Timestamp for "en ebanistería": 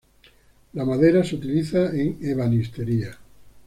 1.95-3.15